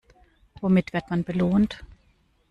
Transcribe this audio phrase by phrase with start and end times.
[0.61, 1.83] Womit wird man belohnt?